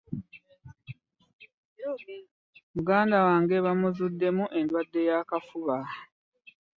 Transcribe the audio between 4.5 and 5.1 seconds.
endwadde